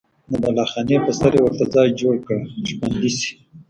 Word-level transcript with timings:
د 0.29 0.31
بالاخانې 0.43 0.97
په 1.05 1.11
سر 1.19 1.31
یې 1.37 1.41
ورته 1.43 1.65
ځای 1.75 1.89
جوړ 2.01 2.15
کړل 2.25 2.49
چې 2.65 2.73
خوندي 2.79 3.11
شي. 3.19 3.33